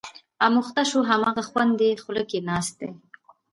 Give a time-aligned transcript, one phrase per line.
[0.45, 2.89] اموخته شو، هماغه خوند یې خوله کې ناست دی.